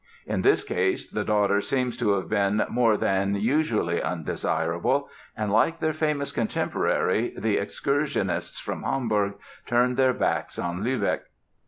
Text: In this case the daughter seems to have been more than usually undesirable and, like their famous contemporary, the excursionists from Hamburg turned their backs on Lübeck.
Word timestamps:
In 0.25 0.41
this 0.41 0.63
case 0.63 1.07
the 1.07 1.23
daughter 1.23 1.61
seems 1.61 1.95
to 1.97 2.13
have 2.13 2.27
been 2.27 2.63
more 2.71 2.97
than 2.97 3.35
usually 3.35 4.01
undesirable 4.01 5.09
and, 5.37 5.51
like 5.51 5.79
their 5.79 5.93
famous 5.93 6.31
contemporary, 6.31 7.35
the 7.37 7.57
excursionists 7.57 8.59
from 8.59 8.81
Hamburg 8.81 9.35
turned 9.67 9.97
their 9.97 10.13
backs 10.15 10.57
on 10.57 10.83
Lübeck. 10.83 11.25